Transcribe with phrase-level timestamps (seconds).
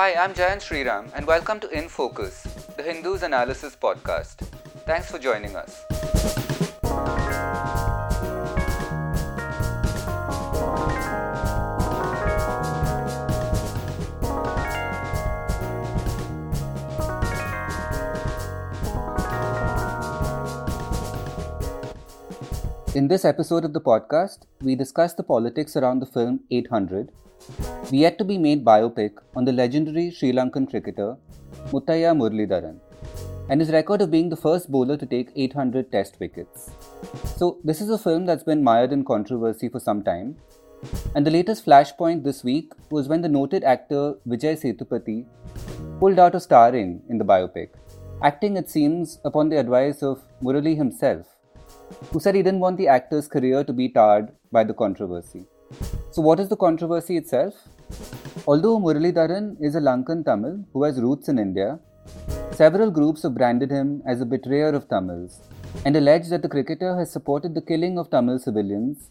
[0.00, 4.36] Hi, I'm Jayant Sriram, and welcome to In Focus, the Hindus Analysis Podcast.
[4.86, 5.84] Thanks for joining us.
[22.94, 27.12] In this episode of the podcast, we discuss the politics around the film 800,
[27.90, 31.16] the yet to be made biopic on the legendary Sri Lankan cricketer
[31.72, 32.78] Muttiah Muralitharan,
[33.48, 36.70] and his record of being the first bowler to take 800 test wickets.
[37.36, 40.36] So, this is a film that's been mired in controversy for some time,
[41.14, 45.26] and the latest flashpoint this week was when the noted actor Vijay Sethupathi
[45.98, 47.70] pulled out of starring in the biopic,
[48.22, 51.26] acting, it seems, upon the advice of Murali himself
[52.12, 55.46] who said he didn't want the actor's career to be tarred by the controversy.
[56.12, 57.54] So, what is the controversy itself?
[58.46, 61.78] Although Muralitharan is a Lankan Tamil who has roots in India,
[62.52, 65.40] several groups have branded him as a betrayer of Tamils
[65.84, 69.08] and alleged that the cricketer has supported the killing of Tamil civilians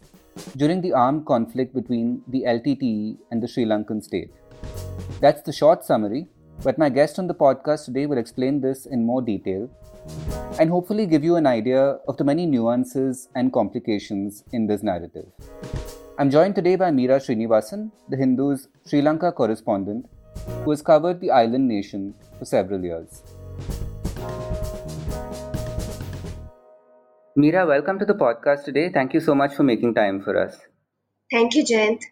[0.56, 4.30] during the armed conflict between the LTTE and the Sri Lankan state.
[5.20, 6.28] That's the short summary,
[6.62, 9.70] but my guest on the podcast today will explain this in more detail
[10.58, 15.26] and hopefully give you an idea of the many nuances and complications in this narrative.
[16.20, 20.04] I'm joined today by Meera Srinivasan, the Hindu's Sri Lanka correspondent,
[20.64, 23.22] who has covered the island nation for several years.
[27.38, 28.90] Meera, welcome to the podcast today.
[28.92, 30.58] Thank you so much for making time for us.
[31.32, 32.02] Thank you, Jayant.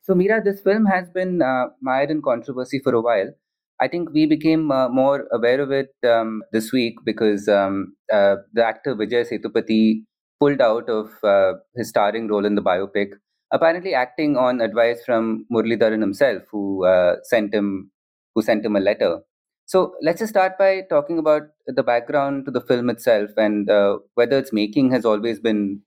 [0.00, 3.34] So, Meera, this film has been uh, mired in controversy for a while.
[3.78, 8.36] I think we became uh, more aware of it um, this week because um, uh,
[8.54, 10.04] the actor Vijay Sethupathi
[10.40, 13.10] pulled out of uh, his starring role in the biopic,
[13.52, 17.90] apparently acting on advice from Murli Muralitharan himself, who uh, sent him
[18.34, 19.20] who sent him a letter.
[19.66, 23.98] So let's just start by talking about the background to the film itself and uh,
[24.14, 25.82] whether its making has always been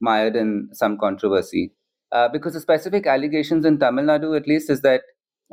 [0.00, 1.72] mired in some controversy.
[2.10, 5.02] Uh, because the specific allegations in Tamil Nadu, at least, is that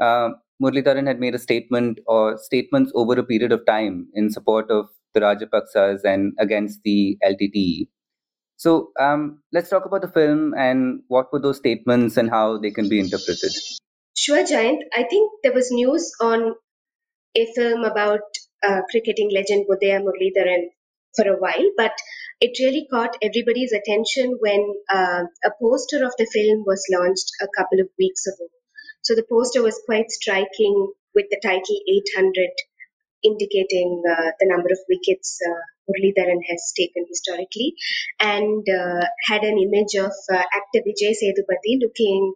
[0.01, 4.69] Murli Muralitharan had made a statement or statements over a period of time in support
[4.69, 7.87] of the Rajapaksas and against the LTTE.
[8.59, 12.71] So um, let's talk about the film and what were those statements and how they
[12.71, 13.53] can be interpreted.
[14.17, 14.79] Sure, Jayant.
[14.93, 16.55] I think there was news on
[17.37, 18.19] a film about
[18.61, 20.65] uh, cricketing legend Muttiah Muralitharan
[21.15, 21.93] for a while, but
[22.41, 27.47] it really caught everybody's attention when uh, a poster of the film was launched a
[27.57, 28.49] couple of weeks ago.
[29.03, 32.49] So the poster was quite striking with the title 800
[33.23, 37.73] indicating uh, the number of wickets uh, Muralitharan has taken historically
[38.19, 42.33] and uh, had an image of actor Vijay Sethupathi looking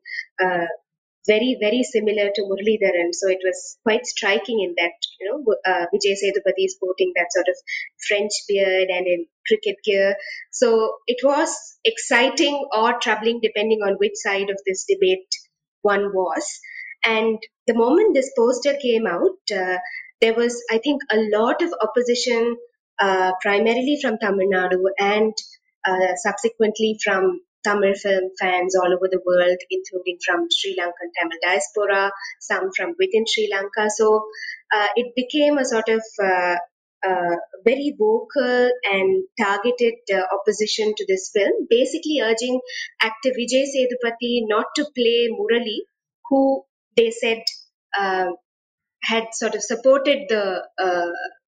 [1.25, 3.13] very, very similar to Murli Muralitharan.
[3.13, 7.31] So it was quite striking in that, you know, uh, Vijay Sethupathi is sporting that
[7.31, 7.55] sort of
[8.07, 10.15] French beard and in cricket gear.
[10.51, 15.27] So it was exciting or troubling depending on which side of this debate
[15.81, 16.59] one was.
[17.05, 19.77] And the moment this poster came out, uh,
[20.23, 22.56] there was, I think, a lot of opposition,
[22.97, 25.34] uh, primarily from Tamil Nadu and
[25.85, 31.39] uh, subsequently from Tamil film fans all over the world, including from Sri Lankan Tamil
[31.45, 33.89] diaspora, some from within Sri Lanka.
[33.89, 34.28] So
[34.75, 36.56] uh, it became a sort of uh,
[37.06, 37.35] uh,
[37.66, 42.62] very vocal and targeted uh, opposition to this film, basically urging
[43.01, 45.79] actor Vijay Sethupathi not to play Murali,
[46.29, 46.63] who
[46.95, 47.44] they said
[48.00, 48.28] uh,
[49.03, 51.11] had sort of supported the uh,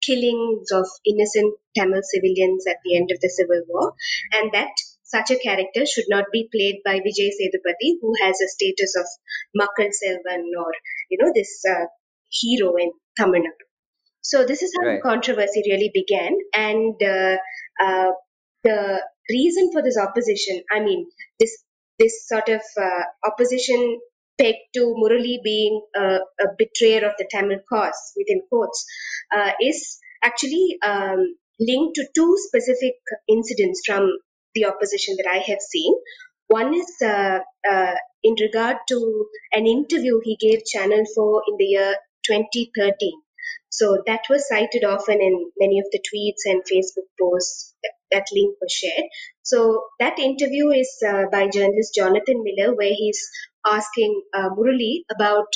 [0.06, 3.94] killings of innocent Tamil civilians at the end of the Civil War,
[4.32, 4.72] and that
[5.04, 9.06] such a character should not be played by Vijay Sethupathi, who has a status of
[9.60, 10.72] Makkal Selvan or
[11.10, 11.86] you know this uh,
[12.30, 13.68] hero in Tamil Nadu.
[14.22, 14.96] So this is how right.
[14.96, 17.38] the controversy really began, and uh,
[17.84, 18.12] uh,
[18.64, 21.08] the reason for this opposition, I mean,
[21.40, 21.64] this
[22.00, 24.00] this sort of uh, opposition
[24.40, 28.86] pegged to Murali being a, a, betrayer of the Tamil cause, within quotes,
[29.36, 32.96] uh, is actually um, linked to two specific
[33.28, 34.10] incidents from
[34.56, 35.94] the opposition that I have seen.
[36.48, 37.40] One is uh,
[37.70, 41.96] uh, in regard to an interview he gave Channel 4 in the year
[42.26, 43.12] 2013.
[43.70, 47.74] So that was cited often in many of the tweets and Facebook posts
[48.12, 49.10] that, link was shared.
[49.42, 53.20] So that interview is uh, by journalist Jonathan Miller, where he's
[53.66, 55.48] asking uh, Murali about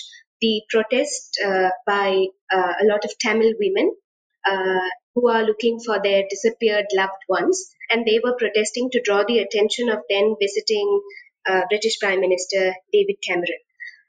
[0.42, 3.95] the protest uh, by uh, a lot of Tamil women
[4.50, 9.24] uh, who are looking for their disappeared loved ones, and they were protesting to draw
[9.27, 11.01] the attention of then visiting
[11.50, 13.63] uh, British Prime Minister David Cameron.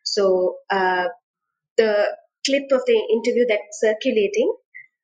[0.04, 1.06] So uh,
[1.76, 2.16] the
[2.46, 4.52] clip of the interview that's circulating,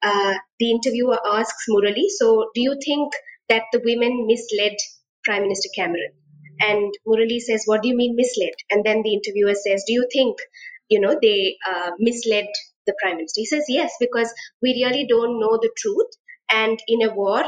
[0.02, 3.12] the interviewer asks Murali, so do you think
[3.48, 4.76] that the women misled
[5.24, 6.12] Prime Minister Cameron?
[6.60, 8.54] And Murali says, what do you mean misled?
[8.70, 10.36] And then the interviewer says, do you think,
[10.88, 12.46] you know, they uh, misled
[12.86, 13.40] the Prime Minister?
[13.40, 16.08] He says, yes, because we really don't know the truth.
[16.50, 17.44] And in a war,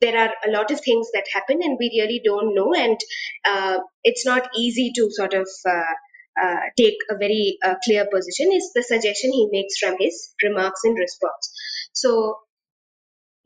[0.00, 2.72] there are a lot of things that happen and we really don't know.
[2.74, 2.98] And
[3.44, 5.94] uh, it's not easy to sort of uh,
[6.42, 10.80] uh, take a very uh, clear position is the suggestion he makes from his remarks
[10.84, 11.52] in response.
[11.92, 12.38] So,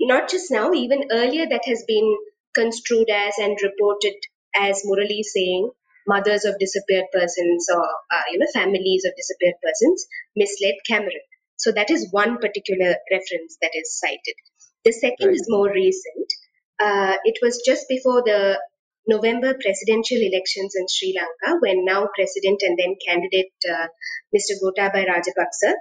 [0.01, 2.17] not just now, even earlier, that has been
[2.55, 4.15] construed as and reported
[4.57, 5.71] as Murali saying
[6.07, 10.07] mothers of disappeared persons or uh, you know families of disappeared persons
[10.37, 11.25] misled Cameron.
[11.57, 14.37] So that is one particular reference that is cited.
[14.85, 15.37] The second right.
[15.37, 16.33] is more recent.
[16.81, 18.59] Uh, it was just before the
[19.07, 23.89] November presidential elections in Sri Lanka, when now President and then candidate uh,
[24.35, 24.57] Mr.
[24.63, 25.75] Gotabaya Rajapaksa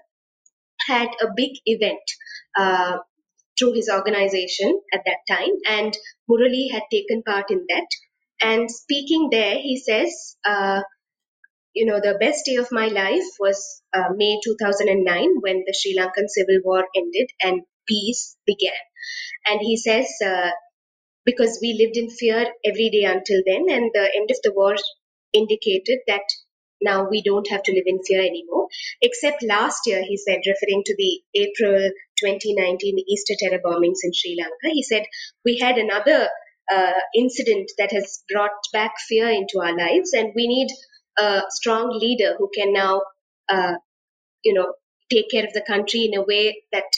[0.88, 2.04] had a big event
[2.58, 2.98] uh,
[3.58, 5.98] through his organization at that time, and
[6.30, 7.88] Murali had taken part in that.
[8.42, 10.82] And speaking there, he says, uh,
[11.74, 15.98] you know, the best day of my life was uh, May 2009 when the Sri
[15.98, 18.84] Lankan civil war ended and peace began.
[19.48, 20.52] And he says, uh,
[21.26, 24.76] because we lived in fear every day until then, and the end of the war
[25.34, 26.24] indicated that
[26.82, 28.68] now we don't have to live in fear anymore.
[29.02, 31.90] Except last year, he said, referring to the April
[32.20, 35.06] 2019 Easter terror bombings in Sri Lanka, he said,
[35.46, 36.30] we had another
[36.72, 40.68] uh, incident that has brought back fear into our lives, and we need
[41.18, 43.02] a strong leader who can now,
[43.50, 43.74] uh,
[44.44, 44.74] you know,
[45.12, 46.90] take care of the country in a way that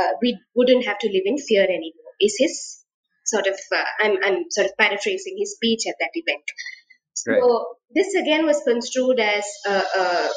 [0.00, 2.12] uh, we wouldn't have to live in fear anymore.
[2.20, 2.84] Is his
[3.24, 6.44] sort of uh, I'm, I'm sort of paraphrasing his speech at that event.
[7.14, 7.64] So right.
[7.94, 10.28] this again was construed as uh, uh,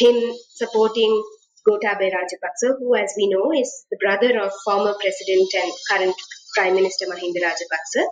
[0.00, 1.22] him supporting
[1.68, 6.16] Gotabaya Rajapaksa, who, as we know, is the brother of former president and current
[6.54, 8.04] Prime Minister Mahinda Rajapaksa.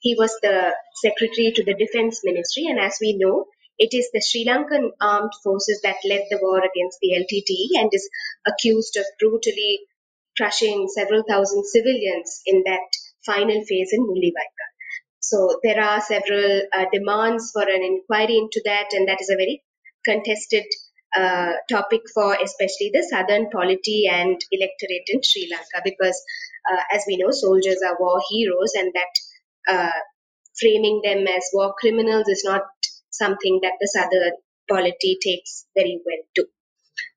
[0.00, 3.46] He was the secretary to the Defense Ministry, and as we know,
[3.78, 7.90] it is the Sri Lankan armed forces that led the war against the LTTE and
[7.92, 8.08] is
[8.46, 9.80] accused of brutally
[10.36, 12.88] crushing several thousand civilians in that
[13.24, 14.70] final phase in Mullivaikkal.
[15.20, 19.36] So there are several uh, demands for an inquiry into that, and that is a
[19.36, 19.62] very
[20.04, 20.64] contested
[21.16, 26.22] uh, topic for especially the southern polity and electorate in Sri Lanka because,
[26.70, 30.00] uh, as we know, soldiers are war heroes, and that uh,
[30.58, 32.62] framing them as war criminals is not
[33.10, 34.32] something that the southern
[34.68, 36.44] polity takes very well to.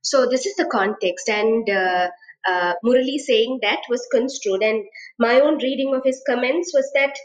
[0.01, 2.09] So this is the context, and uh,
[2.47, 4.63] uh, Murali saying that was construed.
[4.63, 4.85] And
[5.17, 7.15] my own reading of his comments was that,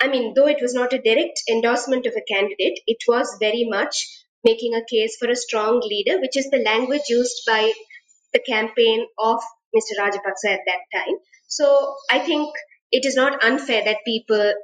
[0.00, 3.64] I mean, though it was not a direct endorsement of a candidate, it was very
[3.68, 4.06] much
[4.44, 7.72] making a case for a strong leader, which is the language used by
[8.32, 9.40] the campaign of
[9.74, 9.98] Mr.
[10.00, 11.16] Rajapaksa at that time.
[11.48, 12.54] So I think
[12.92, 14.54] it is not unfair that people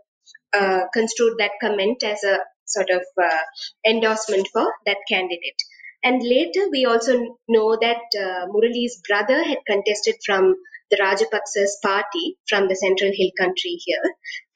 [0.57, 3.43] uh, construed that comment as a sort of uh,
[3.87, 5.61] endorsement for that candidate.
[6.03, 10.55] And later, we also know that uh, Murali's brother had contested from
[10.91, 14.03] the Rajapaksa's party from the Central Hill country here.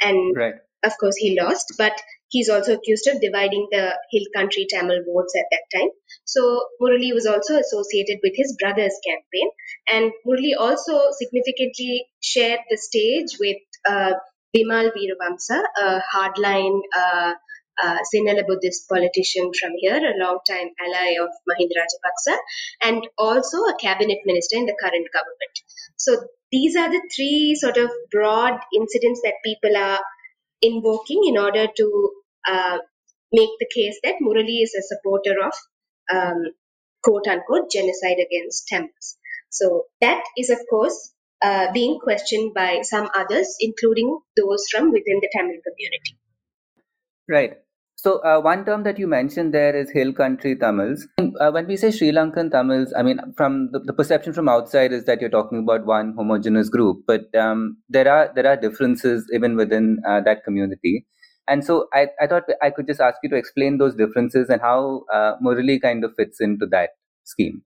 [0.00, 0.54] And right.
[0.84, 1.98] of course, he lost, but
[2.28, 5.88] he's also accused of dividing the Hill country Tamil votes at that time.
[6.24, 9.48] So Murali was also associated with his brother's campaign.
[9.92, 13.56] And Murali also significantly shared the stage with
[13.88, 14.12] uh,
[14.56, 17.32] Wimal Weerawansa, a hardline uh,
[17.82, 22.36] uh, Sinhala Buddhist politician from here, a long-time ally of Mahinda Rajapaksa,
[22.82, 25.54] and also a cabinet minister in the current government.
[25.96, 26.16] So
[26.50, 30.00] these are the three sort of broad incidents that people are
[30.62, 32.10] invoking in order to
[32.48, 32.78] uh,
[33.32, 35.52] make the case that Murali is a supporter of
[36.12, 36.44] um,
[37.02, 39.16] quote unquote genocide against Tamils.
[39.50, 41.12] So that is, of course,
[41.42, 46.18] uh, being questioned by some others, including those from within the Tamil community.
[47.28, 47.58] Right.
[48.00, 51.08] So uh, one term that you mentioned there is hill country Tamils.
[51.18, 54.92] Uh, when we say Sri Lankan Tamils, I mean from the, the, perception from outside
[54.92, 59.28] is that you're talking about one homogeneous group, but um, there are there are differences
[59.34, 61.06] even within uh, that community.
[61.48, 64.60] And so I, I thought I could just ask you to explain those differences and
[64.60, 66.90] how uh, Murali kind of fits into that
[67.24, 67.62] scheme.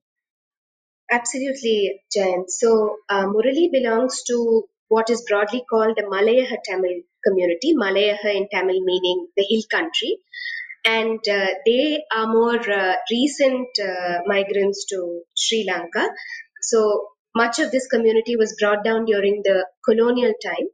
[1.11, 2.45] Absolutely, Jayant.
[2.47, 8.47] So uh, Murali belongs to what is broadly called the Malayaha Tamil community, Malayaha in
[8.53, 10.17] Tamil meaning the hill country.
[10.85, 16.09] And uh, they are more uh, recent uh, migrants to Sri Lanka.
[16.61, 20.67] So much of this community was brought down during the colonial time.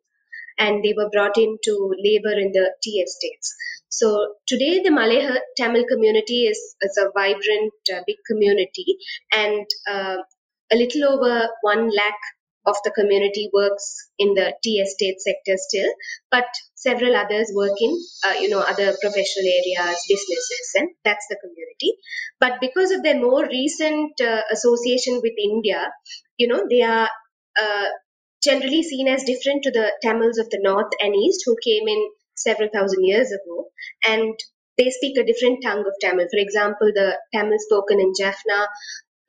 [0.58, 3.56] and they were brought in to labor in the tea estates.
[3.90, 5.28] So today, the Malay
[5.58, 8.98] Tamil community is, is a vibrant, uh, big community,
[9.34, 10.18] and uh,
[10.72, 12.22] a little over one lakh
[12.66, 15.92] of the community works in the tea estate sector still,
[16.32, 17.98] but several others work in,
[18.28, 21.98] uh, you know, other professional areas, businesses, and that's the community.
[22.40, 25.92] But because of their more recent uh, association with India,
[26.38, 27.10] you know, they are
[27.60, 27.88] uh,
[28.44, 32.10] generally seen as different to the Tamils of the north and east who came in
[32.36, 33.68] several thousand years ago,
[34.08, 34.34] and
[34.78, 36.28] they speak a different tongue of Tamil.
[36.32, 38.68] For example, the Tamil spoken in Jaffna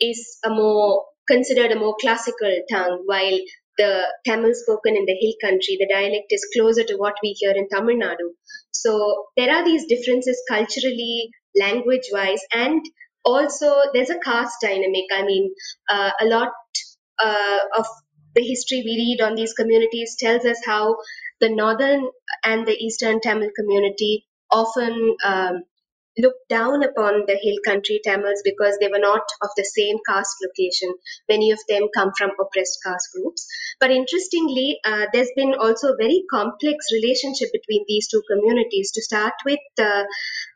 [0.01, 3.39] is a more considered a more classical tongue, while
[3.79, 3.91] the
[4.27, 7.69] Tamil spoken in the hill country, the dialect is closer to what we hear in
[7.75, 8.29] Tamil Nadu.
[8.73, 8.93] So
[9.37, 12.83] there are these differences culturally, language wise, and
[13.25, 15.07] also there's a caste dynamic.
[15.13, 15.51] I mean,
[15.89, 16.53] uh, a lot
[17.19, 17.87] uh, of
[18.35, 20.97] the history we read on these communities tells us how
[21.41, 22.09] the northern
[22.45, 25.63] and the eastern Tamil community often um,
[26.19, 30.37] looked down upon the hill country Tamils because they were not of the same caste
[30.45, 30.93] location.
[31.29, 33.47] Many of them come from oppressed caste groups.
[33.79, 38.93] But interestingly, uh, there's been also a very complex relationship between these two communities.
[38.93, 40.05] To start with, uh,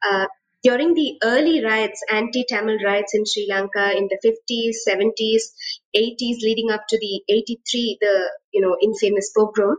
[0.08, 0.26] uh,
[0.62, 5.52] during the early riots, anti-Tamil riots in Sri Lanka in the 50s, 70s,
[5.94, 9.76] 80s, leading up to the 83, the you know infamous pogrom,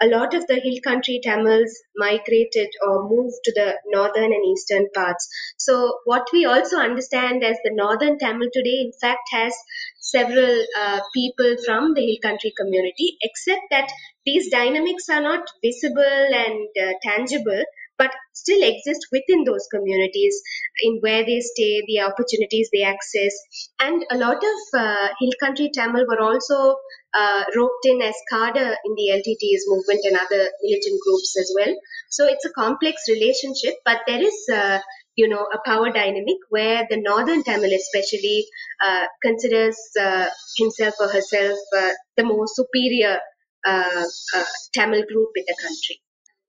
[0.00, 4.88] a lot of the hill country Tamils migrated or moved to the northern and eastern
[4.94, 5.28] parts.
[5.56, 9.54] So, what we also understand as the northern Tamil today, in fact, has
[10.00, 13.90] several uh, people from the hill country community, except that
[14.24, 17.62] these dynamics are not visible and uh, tangible
[17.98, 20.40] but still exist within those communities
[20.82, 23.34] in where they stay, the opportunities they access.
[23.80, 26.76] And a lot of uh, hill country Tamil were also
[27.14, 31.74] uh, roped in as cadre in the LTT's movement and other militant groups as well.
[32.10, 34.78] So it's a complex relationship, but there is uh,
[35.16, 38.46] you know, a power dynamic where the northern Tamil especially
[38.84, 40.26] uh, considers uh,
[40.58, 43.18] himself or herself uh, the more superior
[44.74, 46.00] Tamil group in the country.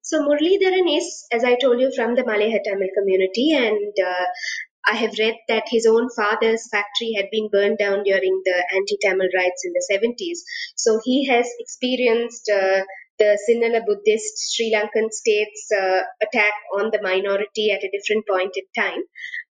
[0.09, 4.25] So Murli Muralitharan is, as I told you, from the Malay Tamil community, and uh,
[4.85, 9.27] I have read that his own father's factory had been burned down during the anti-Tamil
[9.35, 10.37] riots in the 70s.
[10.77, 12.83] So he has experienced uh,
[13.19, 18.55] the Sinhala Buddhist Sri Lankan state's uh, attack on the minority at a different point
[18.55, 19.01] in time.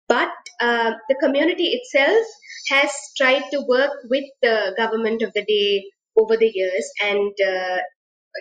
[0.06, 2.26] But uh, the community itself
[2.68, 7.78] has tried to work with the government of the day over the years and uh,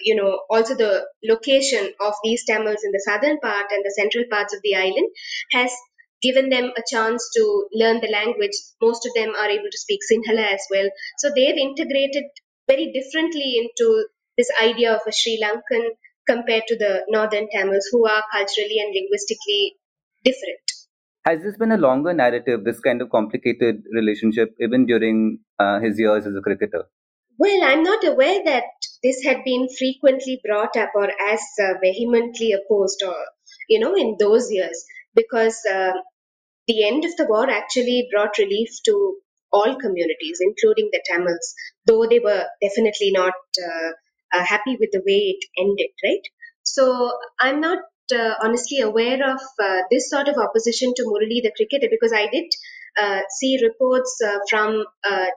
[0.04, 4.26] you know, also the location of these Tamils in the southern part and the central
[4.30, 5.10] parts of the island
[5.52, 5.72] has
[6.22, 8.52] given them a chance to learn the language.
[8.82, 10.90] Most of them are able to speak Sinhala as well.
[11.18, 12.26] So they've integrated
[12.68, 14.06] very differently into
[14.38, 15.90] this idea of a Sri Lankan
[16.28, 19.76] compared to the northern Tamils who are culturally and linguistically
[20.24, 20.62] different.
[21.26, 26.00] Has this been a longer narrative, this kind of complicated relationship, even during uh, his
[26.00, 26.86] years as a cricketer?
[27.42, 28.66] Well, I'm not aware that
[29.02, 33.16] this had been frequently brought up or as uh, vehemently opposed or
[33.68, 35.94] you know in those years because uh,
[36.68, 39.16] the end of the war actually brought relief to
[39.52, 41.56] all communities including the tamils
[41.88, 43.34] though they were definitely not
[43.70, 43.90] uh,
[44.38, 46.28] uh happy with the way it ended right?
[46.62, 47.80] So i'm not
[48.14, 52.28] uh, honestly aware of uh, this sort of opposition to Murali the cricketer because I
[52.28, 52.50] did
[53.40, 54.84] see reports uh, from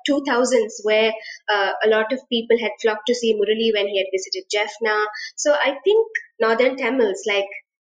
[0.08, 1.12] 2000s uh, where
[1.52, 5.04] uh, a lot of people had flocked to see Murali when he had visited Jaffna.
[5.37, 6.06] So I think
[6.40, 7.49] Northern Tamils, like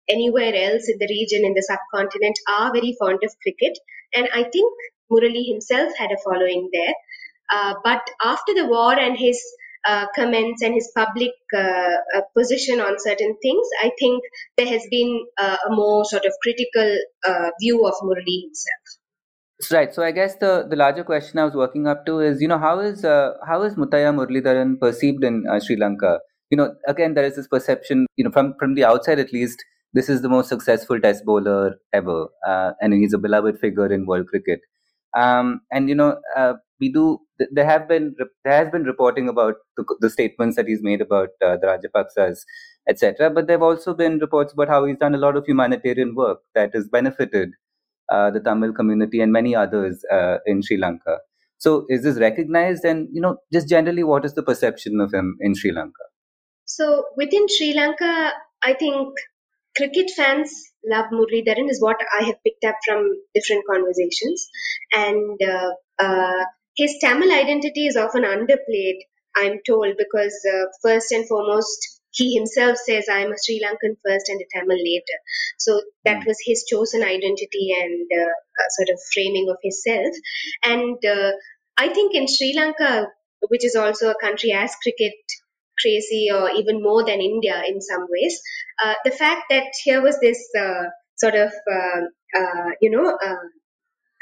[0.08, 3.78] anywhere else in the region in the subcontinent, are very fond of cricket.
[4.14, 4.72] And I think
[5.10, 6.94] Murali himself had a following there.
[7.84, 9.40] but after the war and his
[9.86, 14.22] uh, comments and his public uh, uh, position on certain things, I think
[14.56, 16.96] there has been a more sort of critical
[17.60, 19.03] view of Murali himself.
[19.70, 19.94] Right.
[19.94, 22.58] So I guess the, the larger question I was working up to is, you know,
[22.58, 26.20] how is uh, how is Muttiah Muralitharan perceived in uh, Sri Lanka?
[26.50, 29.64] You know, again, there is this perception, you know, from from the outside at least,
[29.92, 34.06] this is the most successful Test bowler ever, uh, and he's a beloved figure in
[34.06, 34.60] world cricket.
[35.16, 37.20] Um, and you know, uh, we do.
[37.52, 41.28] There have been there has been reporting about the, the statements that he's made about
[41.44, 42.38] uh, the Rajapaksas,
[42.88, 43.30] etc.
[43.30, 46.40] But there have also been reports about how he's done a lot of humanitarian work
[46.54, 47.50] that has benefited
[48.10, 51.18] uh, the Tamil community, and many others uh, in Sri Lanka.
[51.58, 52.84] So, is this recognized?
[52.84, 56.04] And you know, just generally, what is the perception of him in Sri Lanka?
[56.64, 58.32] So, within Sri Lanka,
[58.62, 59.14] I think
[59.76, 60.52] cricket fans
[60.86, 64.48] love Muralitharan is what I have picked up from different conversations,
[64.92, 66.44] and uh, uh,
[66.76, 68.98] his Tamil identity is often underplayed.
[69.36, 74.28] I'm told because uh, first and foremost, he himself says, I'm a Sri Lankan first
[74.28, 75.18] and a Tamil later.
[75.58, 76.26] So that mm.
[76.26, 78.32] was his chosen identity and uh,
[78.76, 80.14] sort of framing of himself.
[80.62, 81.32] And uh,
[81.76, 83.08] I think in Sri Lanka,
[83.48, 85.14] which is also a country as cricket
[85.82, 88.40] crazy or even more than India in some ways,
[88.82, 90.84] uh, the fact that here was this uh,
[91.16, 92.00] sort of, uh,
[92.38, 93.18] uh, you know,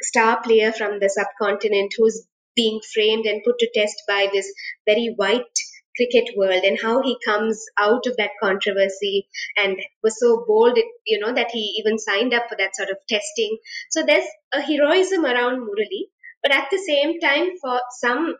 [0.01, 4.51] star player from the subcontinent who's being framed and put to test by this
[4.87, 5.59] very white
[5.97, 11.19] cricket world and how he comes out of that controversy and was so bold, you
[11.19, 13.57] know, that he even signed up for that sort of testing.
[13.91, 16.09] So there's a heroism around Murali,
[16.43, 18.35] but at the same time, for some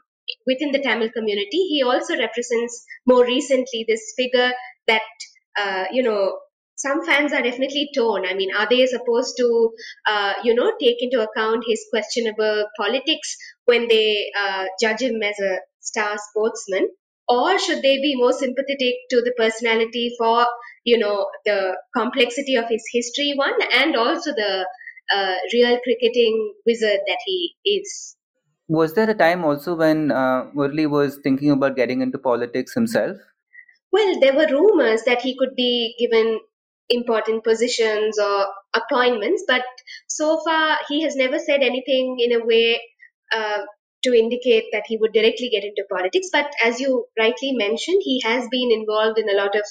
[0.47, 4.53] within the Tamil community, he also represents more recently this figure
[4.87, 5.03] that,
[5.59, 6.39] uh, you know,
[6.77, 8.25] some fans are definitely torn.
[8.27, 9.71] I mean, are they supposed to,
[10.07, 15.39] uh, you know, take into account his questionable politics when they uh, judge him as
[15.39, 16.89] a star sportsman?
[17.33, 20.47] Or should they be more sympathetic to the personality for
[20.85, 21.59] you know the
[21.97, 24.67] complexity of his history one and also the
[25.15, 28.17] uh, real cricketing wizard that he is?
[28.69, 33.17] Was there a time also when uh, Murli was thinking about getting into politics himself?
[33.93, 36.41] Well there were rumors that he could be given
[36.89, 39.63] important positions or appointments but
[40.07, 42.81] so far he has never said anything in a way
[43.35, 43.63] uh,
[44.05, 46.29] to indicate that he would directly get into politics.
[46.33, 49.65] But as you rightly mentioned, he has been involved in a lot of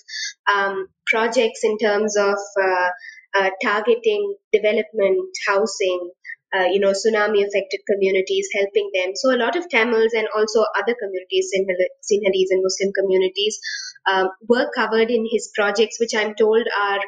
[0.53, 2.89] um, projects in terms of uh,
[3.37, 6.11] uh, targeting development, housing,
[6.53, 9.11] uh, you know, tsunami affected communities, helping them.
[9.15, 13.59] So a lot of Tamils and also other communities, Sinhalese and Muslim communities,
[14.05, 16.99] um, were covered in his projects, which I'm told are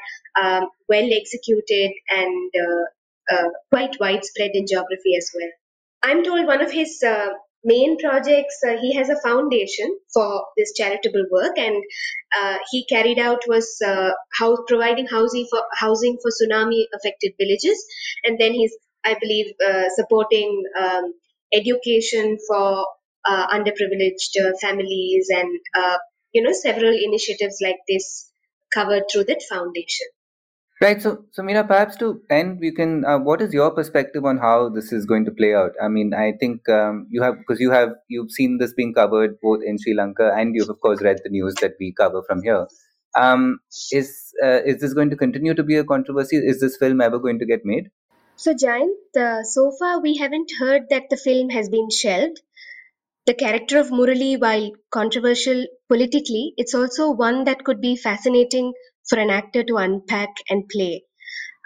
[0.41, 5.49] um, well executed and uh, uh, quite widespread in geography as well.
[6.03, 7.29] I'm told one of his uh,
[7.63, 11.81] main projects, uh, he has a foundation for this charitable work, and
[12.37, 17.83] uh, he carried out was uh, how providing housing for housing for tsunami affected villages,
[18.25, 18.73] and then he's,
[19.05, 21.13] I believe, uh, supporting um,
[21.53, 22.85] education for
[23.25, 25.59] uh, underprivileged families, and
[26.33, 28.29] you know several initiatives like this
[28.73, 30.07] covered through that foundation.
[30.83, 31.01] Right.
[31.01, 33.05] So, so Meera, perhaps to end, you can.
[33.05, 35.71] Uh, what is your perspective on how this is going to play out?
[35.81, 39.39] I mean, I think um, you have because you have you've seen this being covered
[39.41, 42.43] both in Sri Lanka and you've of course read the news that we cover from
[42.43, 42.67] here.
[43.15, 43.59] Um,
[43.93, 46.35] is uh, is this going to continue to be a controversy?
[46.35, 47.89] Is this film ever going to get made?
[48.35, 52.41] So, Jayant, uh, so far we haven't heard that the film has been shelved.
[53.25, 58.73] The character of Murali, while controversial politically, it's also one that could be fascinating
[59.07, 61.05] for an actor to unpack and play.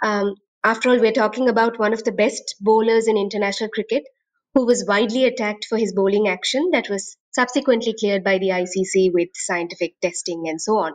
[0.02, 4.04] Um, after all, we're talking about one of the best bowlers in international cricket
[4.54, 9.12] who was widely attacked for his bowling action that was subsequently cleared by the ICC
[9.12, 10.94] with scientific testing and so on.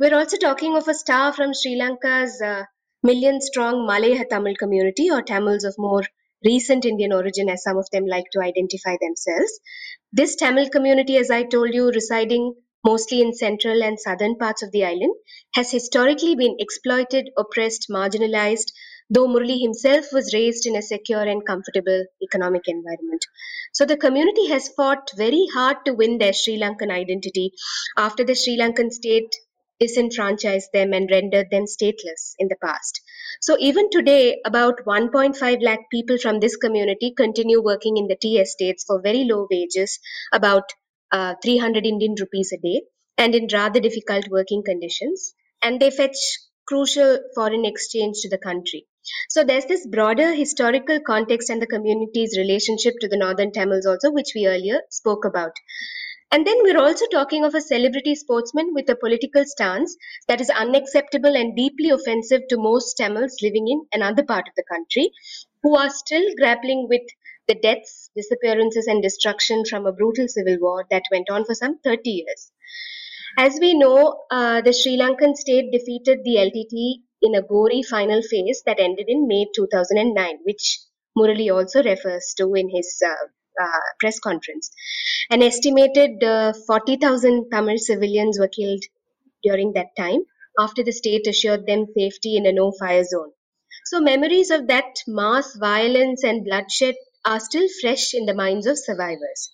[0.00, 2.64] We're also talking of a star from Sri Lanka's uh,
[3.02, 6.02] million strong Malay Tamil community or Tamils of more
[6.44, 9.60] recent Indian origin, as some of them like to identify themselves.
[10.12, 14.70] This Tamil community, as I told you, residing mostly in central and southern parts of
[14.72, 15.14] the island,
[15.54, 18.72] has historically been exploited, oppressed, marginalized,
[19.10, 23.24] though Murli himself was raised in a secure and comfortable economic environment.
[23.72, 27.52] So the community has fought very hard to win their Sri Lankan identity
[27.96, 29.34] after the Sri Lankan state
[29.80, 33.00] disenfranchised them and rendered them stateless in the past.
[33.40, 38.38] So even today, about 1.5 lakh people from this community continue working in the tea
[38.38, 39.98] estates for very low wages,
[40.32, 40.64] about
[41.10, 42.82] uh, 300 Indian rupees a day
[43.16, 45.34] and in rather difficult working conditions.
[45.62, 48.86] And they fetch crucial foreign exchange to the country.
[49.30, 54.10] So there's this broader historical context and the community's relationship to the Northern Tamils also,
[54.10, 55.52] which we earlier spoke about.
[56.30, 60.50] And then we're also talking of a celebrity sportsman with a political stance that is
[60.50, 65.10] unacceptable and deeply offensive to most Tamils living in another part of the country
[65.62, 67.02] who are still grappling with
[67.46, 71.78] the deaths, disappearances, and destruction from a brutal civil war that went on for some
[71.78, 72.52] 30 years.
[73.38, 78.20] As we know, uh, the Sri Lankan state defeated the LTT in a gory final
[78.20, 80.80] phase that ended in May 2009, which
[81.16, 83.14] Murali also refers to in his uh,
[83.60, 84.70] uh, press conference.
[85.30, 88.82] An estimated uh, 40,000 Tamil civilians were killed
[89.42, 90.22] during that time
[90.58, 93.32] after the state assured them safety in a no fire zone.
[93.84, 98.78] So, memories of that mass violence and bloodshed are still fresh in the minds of
[98.78, 99.50] survivors.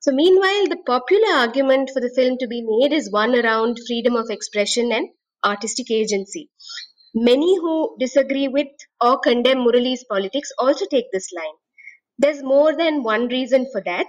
[0.00, 4.16] So, meanwhile, the popular argument for the film to be made is one around freedom
[4.16, 5.08] of expression and
[5.44, 6.48] artistic agency.
[7.14, 8.68] Many who disagree with
[9.00, 11.56] or condemn Murali's politics also take this line.
[12.18, 14.06] There's more than one reason for that.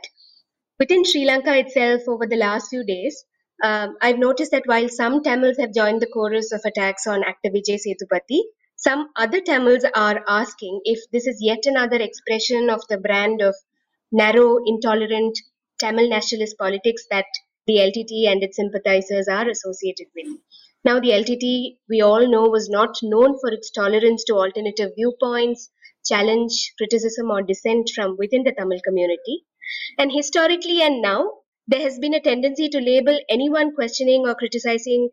[0.79, 3.25] Within Sri Lanka itself, over the last few days,
[3.63, 7.49] um, I've noticed that while some Tamils have joined the chorus of attacks on actor
[7.49, 8.41] Vijay Sethupathi,
[8.75, 13.55] some other Tamils are asking if this is yet another expression of the brand of
[14.11, 15.37] narrow, intolerant
[15.79, 17.25] Tamil nationalist politics that
[17.65, 20.37] the LTT and its sympathizers are associated with.
[20.85, 25.69] Now, the LTT, we all know, was not known for its tolerance to alternative viewpoints,
[26.07, 29.45] challenge, criticism, or dissent from within the Tamil community.
[29.97, 31.31] And historically and now,
[31.67, 35.09] there has been a tendency to label anyone questioning or criticizing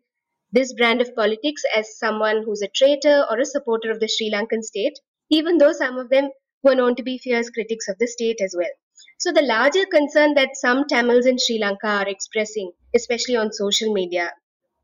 [0.52, 4.30] this brand of politics as someone who's a traitor or a supporter of the Sri
[4.30, 6.30] Lankan state, even though some of them
[6.62, 8.70] were known to be fierce critics of the state as well.
[9.18, 13.92] So, the larger concern that some Tamils in Sri Lanka are expressing, especially on social
[13.92, 14.32] media,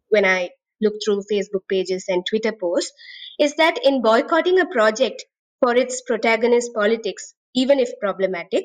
[0.09, 2.93] when I look through Facebook pages and Twitter posts,
[3.39, 5.25] is that in boycotting a project
[5.61, 8.65] for its protagonist politics, even if problematic,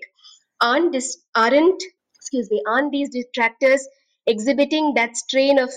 [0.61, 1.83] aren't, dis- aren't
[2.15, 3.87] excuse me, aren't these detractors
[4.25, 5.71] exhibiting that strain of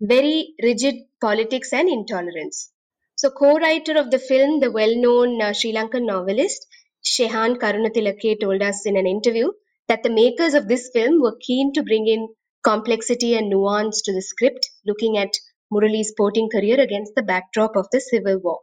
[0.00, 2.70] very rigid politics and intolerance?
[3.16, 6.66] So, co-writer of the film, the well-known uh, Sri Lankan novelist
[7.02, 9.52] Shehan Karunatilaka told us in an interview
[9.88, 12.28] that the makers of this film were keen to bring in
[12.62, 15.32] complexity and nuance to the script, looking at
[15.70, 18.60] Murali's sporting career against the backdrop of the civil war.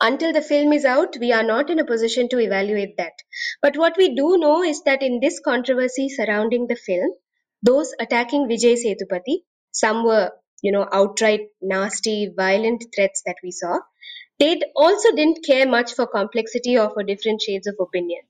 [0.00, 3.12] Until the film is out, we are not in a position to evaluate that.
[3.62, 7.10] But what we do know is that in this controversy surrounding the film,
[7.62, 13.78] those attacking Vijay Sethupathi, some were, you know, outright nasty, violent threats that we saw.
[14.38, 18.22] They also didn't care much for complexity or for different shades of opinion.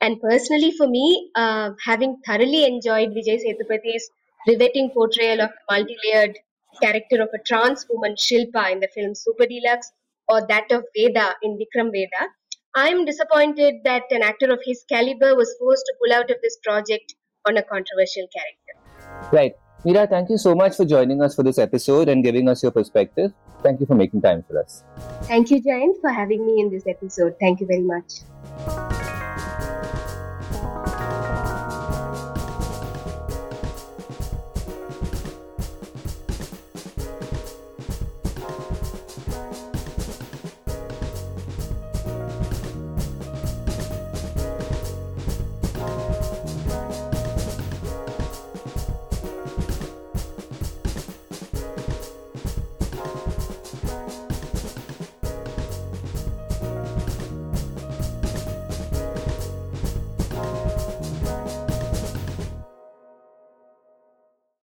[0.00, 4.10] And personally, for me, uh, having thoroughly enjoyed Vijay Sethupathi's
[4.46, 6.38] riveting portrayal of a multi-layered
[6.80, 9.90] character of a trans woman Shilpa in the film Super Deluxe
[10.30, 12.28] or that of Veda in Vikram Veda,
[12.74, 16.56] I'm disappointed that an actor of his caliber was forced to pull out of this
[16.62, 17.14] project
[17.46, 19.34] on a controversial character.
[19.36, 19.54] Right.
[19.84, 22.70] Meera, thank you so much for joining us for this episode and giving us your
[22.70, 23.32] perspective.
[23.62, 24.84] Thank you for making time for us.
[25.22, 27.34] Thank you, Jayant, for having me in this episode.
[27.40, 28.89] Thank you very much.